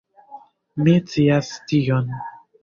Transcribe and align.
Mi 0.87 0.95
scias 1.11 1.51
tion. 1.73 2.11